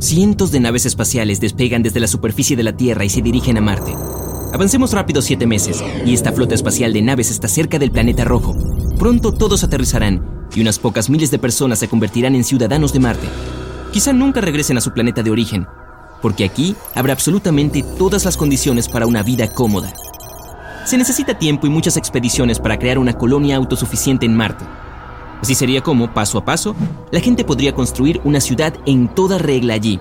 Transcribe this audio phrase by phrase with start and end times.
[0.00, 3.60] Cientos de naves espaciales despegan desde la superficie de la Tierra y se dirigen a
[3.60, 3.94] Marte.
[4.52, 8.54] Avancemos rápido siete meses, y esta flota espacial de naves está cerca del planeta rojo.
[8.98, 13.26] Pronto todos aterrizarán, y unas pocas miles de personas se convertirán en ciudadanos de Marte.
[13.92, 15.66] Quizá nunca regresen a su planeta de origen,
[16.20, 19.92] porque aquí habrá absolutamente todas las condiciones para una vida cómoda.
[20.84, 24.64] Se necesita tiempo y muchas expediciones para crear una colonia autosuficiente en Marte.
[25.40, 26.74] Así sería como, paso a paso,
[27.10, 30.00] la gente podría construir una ciudad en toda regla allí,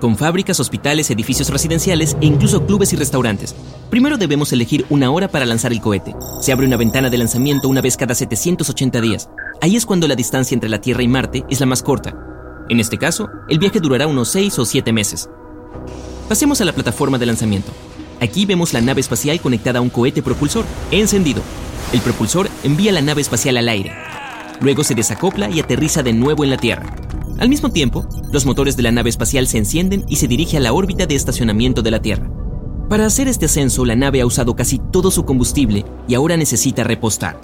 [0.00, 3.54] con fábricas, hospitales, edificios residenciales e incluso clubes y restaurantes.
[3.88, 6.14] Primero debemos elegir una hora para lanzar el cohete.
[6.40, 9.30] Se abre una ventana de lanzamiento una vez cada 780 días.
[9.62, 12.14] Ahí es cuando la distancia entre la Tierra y Marte es la más corta.
[12.68, 15.28] En este caso, el viaje durará unos 6 o 7 meses.
[16.28, 17.72] Pasemos a la plataforma de lanzamiento.
[18.20, 21.42] Aquí vemos la nave espacial conectada a un cohete propulsor, encendido.
[21.92, 23.92] El propulsor envía la nave espacial al aire.
[24.60, 26.94] Luego se desacopla y aterriza de nuevo en la Tierra.
[27.38, 30.60] Al mismo tiempo, los motores de la nave espacial se encienden y se dirige a
[30.60, 32.30] la órbita de estacionamiento de la Tierra.
[32.88, 36.84] Para hacer este ascenso, la nave ha usado casi todo su combustible y ahora necesita
[36.84, 37.40] repostar.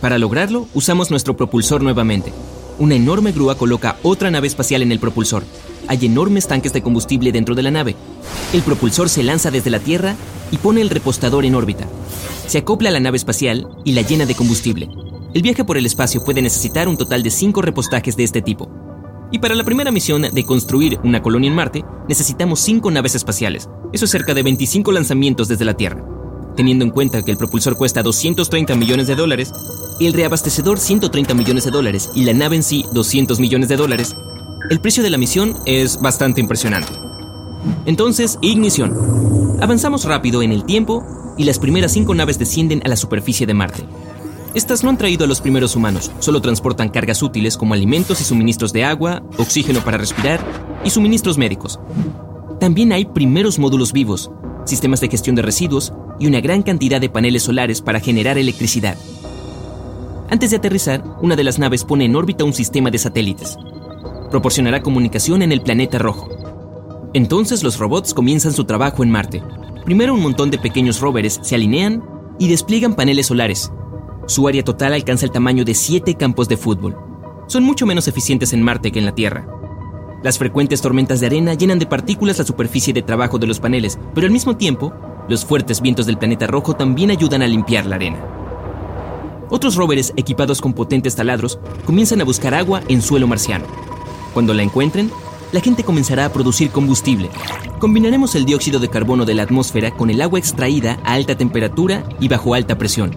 [0.00, 2.32] Para lograrlo, usamos nuestro propulsor nuevamente.
[2.78, 5.44] Una enorme grúa coloca otra nave espacial en el propulsor.
[5.86, 7.94] Hay enormes tanques de combustible dentro de la nave.
[8.52, 10.16] El propulsor se lanza desde la Tierra
[10.50, 11.86] y pone el repostador en órbita.
[12.46, 14.88] Se acopla a la nave espacial y la llena de combustible.
[15.34, 18.70] El viaje por el espacio puede necesitar un total de cinco repostajes de este tipo.
[19.32, 23.68] Y para la primera misión de construir una colonia en Marte, necesitamos cinco naves espaciales.
[23.92, 26.04] Eso es cerca de 25 lanzamientos desde la Tierra.
[26.54, 29.52] Teniendo en cuenta que el propulsor cuesta 230 millones de dólares,
[29.98, 34.14] el reabastecedor 130 millones de dólares y la nave en sí 200 millones de dólares,
[34.70, 36.92] el precio de la misión es bastante impresionante.
[37.86, 39.58] Entonces, ignición.
[39.60, 41.04] Avanzamos rápido en el tiempo
[41.36, 43.82] y las primeras cinco naves descienden a la superficie de Marte.
[44.54, 48.24] Estas no han traído a los primeros humanos, solo transportan cargas útiles como alimentos y
[48.24, 50.38] suministros de agua, oxígeno para respirar
[50.84, 51.80] y suministros médicos.
[52.60, 54.30] También hay primeros módulos vivos,
[54.64, 58.96] sistemas de gestión de residuos y una gran cantidad de paneles solares para generar electricidad.
[60.30, 63.58] Antes de aterrizar, una de las naves pone en órbita un sistema de satélites.
[64.30, 66.28] Proporcionará comunicación en el planeta rojo.
[67.12, 69.42] Entonces los robots comienzan su trabajo en Marte.
[69.84, 72.04] Primero un montón de pequeños rovers se alinean
[72.38, 73.70] y despliegan paneles solares,
[74.26, 76.96] su área total alcanza el tamaño de siete campos de fútbol.
[77.46, 79.46] Son mucho menos eficientes en Marte que en la Tierra.
[80.22, 83.98] Las frecuentes tormentas de arena llenan de partículas la superficie de trabajo de los paneles,
[84.14, 84.94] pero al mismo tiempo,
[85.28, 88.24] los fuertes vientos del planeta rojo también ayudan a limpiar la arena.
[89.50, 93.66] Otros rovers equipados con potentes taladros comienzan a buscar agua en suelo marciano.
[94.32, 95.10] Cuando la encuentren,
[95.52, 97.28] la gente comenzará a producir combustible.
[97.78, 102.02] Combinaremos el dióxido de carbono de la atmósfera con el agua extraída a alta temperatura
[102.18, 103.14] y bajo alta presión.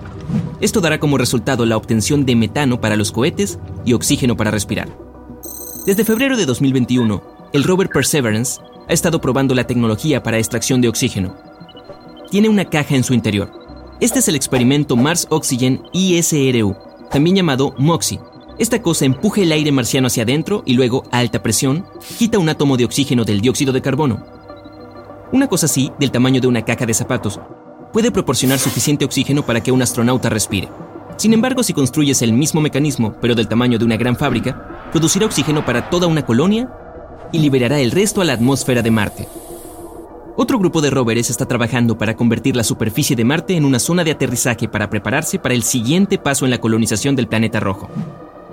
[0.60, 4.90] Esto dará como resultado la obtención de metano para los cohetes y oxígeno para respirar.
[5.86, 7.22] Desde febrero de 2021,
[7.54, 11.36] el rover Perseverance ha estado probando la tecnología para extracción de oxígeno.
[12.30, 13.52] Tiene una caja en su interior.
[14.02, 16.76] Este es el experimento Mars Oxygen ISRU,
[17.10, 18.20] también llamado MOXIE.
[18.60, 21.86] Esta cosa empuja el aire marciano hacia adentro y luego, a alta presión,
[22.18, 24.26] quita un átomo de oxígeno del dióxido de carbono.
[25.32, 27.40] Una cosa así, del tamaño de una caja de zapatos,
[27.98, 30.70] puede proporcionar suficiente oxígeno para que un astronauta respire.
[31.18, 35.26] Sin embargo, si construyes el mismo mecanismo, pero del tamaño de una gran fábrica, producirá
[35.26, 36.70] oxígeno para toda una colonia
[37.32, 39.28] y liberará el resto a la atmósfera de Marte.
[40.36, 44.04] Otro grupo de rovers está trabajando para convertir la superficie de Marte en una zona
[44.04, 47.90] de aterrizaje para prepararse para el siguiente paso en la colonización del planeta rojo.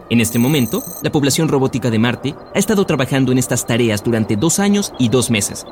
[0.09, 4.37] En este momento, la población robótica de Marte ha estado trabajando en estas tareas durante
[4.37, 5.67] dos años y dos meses,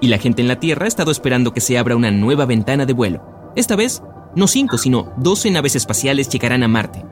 [0.00, 2.86] y la gente en la Tierra ha estado esperando que se abra una nueva ventana
[2.86, 3.52] de vuelo.
[3.56, 4.02] Esta vez,
[4.34, 7.04] no cinco, sino 12 naves espaciales llegarán a Marte.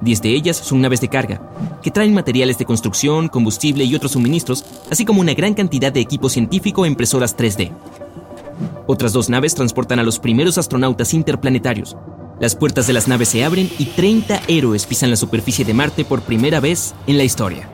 [0.00, 1.40] Diez de ellas son naves de carga,
[1.82, 6.00] que traen materiales de construcción, combustible y otros suministros, así como una gran cantidad de
[6.00, 7.72] equipo científico e impresoras 3D.
[8.86, 11.96] Otras dos naves transportan a los primeros astronautas interplanetarios.
[12.40, 16.04] Las puertas de las naves se abren y 30 héroes pisan la superficie de Marte
[16.04, 17.68] por primera vez en la historia.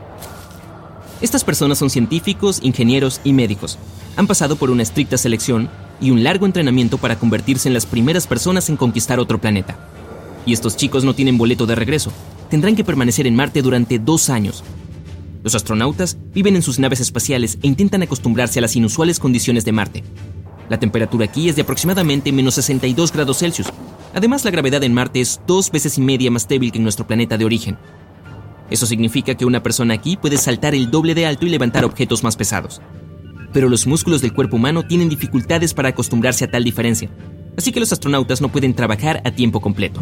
[1.20, 3.78] Estas personas son científicos, ingenieros y médicos,
[4.16, 5.70] han pasado por una estricta selección
[6.00, 9.78] y un largo entrenamiento para convertirse en las primeras personas en conquistar otro planeta.
[10.46, 12.12] Y estos chicos no tienen boleto de regreso,
[12.50, 14.62] tendrán que permanecer en Marte durante dos años.
[15.43, 19.72] Los astronautas viven en sus naves espaciales e intentan acostumbrarse a las inusuales condiciones de
[19.72, 20.05] Marte.
[20.69, 23.69] La temperatura aquí es de aproximadamente menos 62 grados Celsius.
[24.14, 27.06] Además, la gravedad en Marte es dos veces y media más débil que en nuestro
[27.06, 27.76] planeta de origen.
[28.70, 32.25] Eso significa que una persona aquí puede saltar el doble de alto y levantar objetos
[32.25, 32.81] más pesados
[33.55, 37.08] pero los músculos del cuerpo humano tienen dificultades para acostumbrarse a tal diferencia,
[37.56, 40.00] así que los astronautas no pueden trabajar a tiempo completo.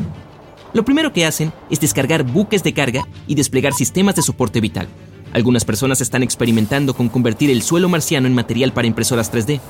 [0.73, 4.89] Lo primero que hacen es descargar buques de carga y desplegar sistemas de soporte vital.
[5.35, 9.61] Algunas personas están experimentando con convertir el suelo marciano en material para impresoras 3D.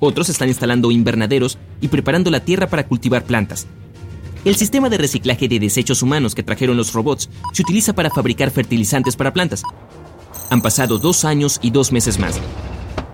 [0.00, 3.66] Otros están instalando invernaderos y preparando la tierra para cultivar plantas.
[4.44, 8.50] El sistema de reciclaje de desechos humanos que trajeron los robots se utiliza para fabricar
[8.50, 9.62] fertilizantes para plantas.
[10.50, 12.40] Han pasado dos años y dos meses más.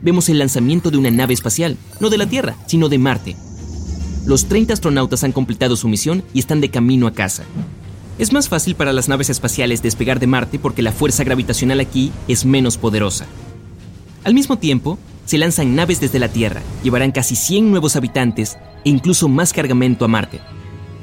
[0.03, 3.37] Vemos el lanzamiento de una nave espacial, no de la Tierra, sino de Marte.
[4.26, 7.44] Los 30 astronautas han completado su misión y están de camino a casa.
[8.19, 12.12] Es más fácil para las naves espaciales despegar de Marte porque la fuerza gravitacional aquí
[12.29, 13.27] es menos poderosa.
[14.25, 18.91] Al mismo tiempo, se lanzan naves desde la Tierra, llevarán casi 100 nuevos habitantes e
[18.91, 20.41] incluso más cargamento a Marte.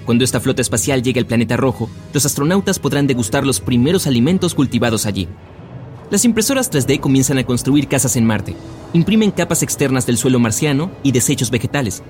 [0.06, 4.56] Cuando esta flota espacial llegue al planeta rojo, los astronautas podrán degustar los primeros alimentos
[4.56, 5.28] cultivados allí.
[6.10, 8.56] Las impresoras 3D comienzan a construir casas en Marte,
[8.94, 12.04] imprimen capas externas del suelo marciano y desechos vegetales.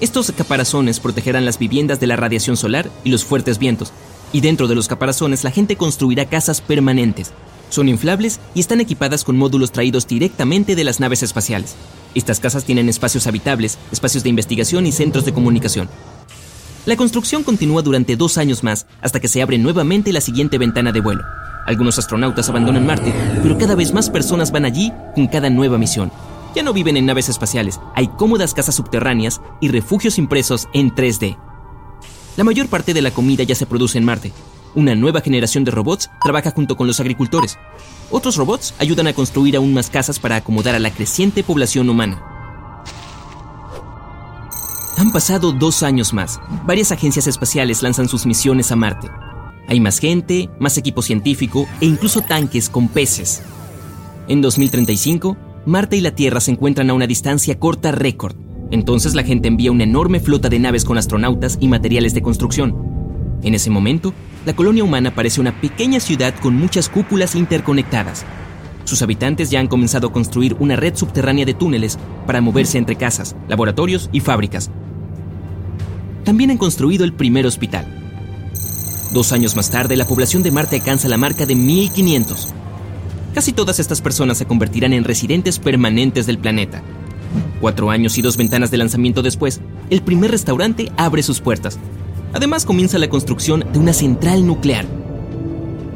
[0.00, 3.92] Estos caparazones protegerán las viviendas de la radiación solar y los fuertes vientos,
[4.32, 7.32] y dentro de los caparazones la gente construirá casas permanentes.
[7.68, 11.74] Son inflables y están equipadas con módulos traídos directamente de las naves espaciales.
[12.14, 15.88] Estas casas tienen espacios habitables, espacios de investigación y centros de comunicación.
[16.84, 20.90] La construcción continúa durante dos años más hasta que se abre nuevamente la siguiente ventana
[20.90, 21.22] de vuelo.
[21.64, 26.10] Algunos astronautas abandonan Marte, pero cada vez más personas van allí con cada nueva misión.
[26.56, 31.38] Ya no viven en naves espaciales, hay cómodas casas subterráneas y refugios impresos en 3D.
[32.36, 34.32] La mayor parte de la comida ya se produce en Marte.
[34.74, 37.58] Una nueva generación de robots trabaja junto con los agricultores.
[38.10, 42.31] Otros robots ayudan a construir aún más casas para acomodar a la creciente población humana.
[45.02, 46.40] Han pasado dos años más.
[46.64, 49.10] Varias agencias espaciales lanzan sus misiones a Marte.
[49.66, 53.42] Hay más gente, más equipo científico e incluso tanques con peces.
[54.28, 58.36] En 2035, Marte y la Tierra se encuentran a una distancia corta récord.
[58.70, 63.40] Entonces la gente envía una enorme flota de naves con astronautas y materiales de construcción.
[63.42, 64.14] En ese momento,
[64.46, 68.24] la colonia humana parece una pequeña ciudad con muchas cúpulas interconectadas.
[68.84, 72.94] Sus habitantes ya han comenzado a construir una red subterránea de túneles para moverse entre
[72.94, 74.70] casas, laboratorios y fábricas.
[76.24, 77.86] También han construido el primer hospital.
[79.12, 82.48] Dos años más tarde, la población de Marte alcanza la marca de 1500.
[83.34, 86.82] Casi todas estas personas se convertirán en residentes permanentes del planeta.
[87.60, 89.60] Cuatro años y dos ventanas de lanzamiento después,
[89.90, 91.78] el primer restaurante abre sus puertas.
[92.32, 94.86] Además comienza la construcción de una central nuclear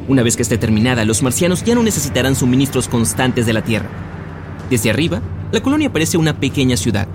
[0.09, 3.89] una vez que esté terminada, los marcianos ya no necesitarán suministros constantes de la Tierra.
[4.71, 5.21] Desde arriba,
[5.51, 7.09] la colonia parece una pequeña ciudad.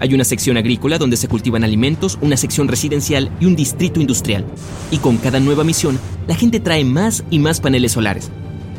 [0.00, 4.44] Hay una sección agrícola donde se cultivan alimentos, una sección residencial y un distrito industrial.
[4.90, 8.30] Y con cada nueva misión, la gente trae más y más paneles solares.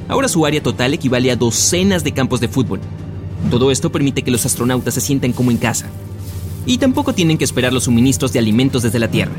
[0.08, 2.82] Ahora su área total equivale a docenas de campos de fútbol.
[3.50, 5.88] Todo esto permite que los astronautas se sientan como en casa.
[6.66, 9.34] Y tampoco tienen que esperar los suministros de alimentos desde la Tierra.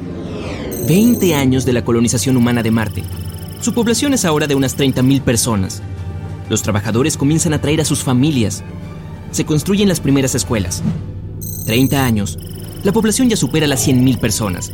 [0.88, 3.02] 20 años de la colonización humana de Marte
[3.62, 5.82] su población es ahora de unas 30.000 personas.
[6.50, 8.64] Los trabajadores comienzan a traer a sus familias.
[9.30, 10.82] Se construyen las primeras escuelas.
[11.64, 12.38] 30 años,
[12.82, 14.72] la población ya supera las 100.000 personas.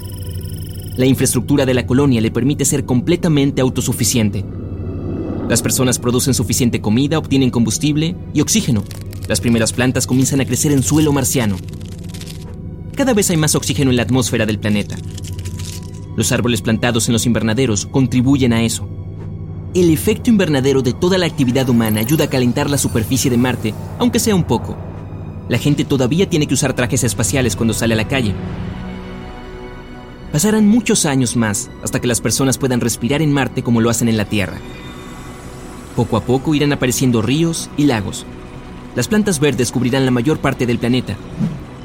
[0.96, 4.44] La infraestructura de la colonia le permite ser completamente autosuficiente.
[5.48, 8.82] Las personas producen suficiente comida, obtienen combustible y oxígeno.
[9.28, 11.56] Las primeras plantas comienzan a crecer en suelo marciano.
[12.96, 14.96] Cada vez hay más oxígeno en la atmósfera del planeta.
[16.16, 18.88] Los árboles plantados en los invernaderos contribuyen a eso.
[19.74, 23.74] El efecto invernadero de toda la actividad humana ayuda a calentar la superficie de Marte,
[23.98, 24.76] aunque sea un poco.
[25.48, 28.34] La gente todavía tiene que usar trajes espaciales cuando sale a la calle.
[30.32, 34.08] Pasarán muchos años más hasta que las personas puedan respirar en Marte como lo hacen
[34.08, 34.58] en la Tierra.
[35.96, 38.26] Poco a poco irán apareciendo ríos y lagos.
[38.94, 41.16] Las plantas verdes cubrirán la mayor parte del planeta.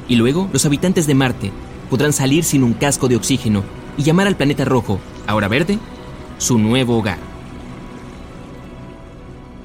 [0.08, 1.50] Y luego los habitantes de Marte
[1.88, 3.64] podrán salir sin un casco de oxígeno
[3.96, 5.78] y llamar al planeta rojo, ahora verde,
[6.36, 7.33] su nuevo hogar.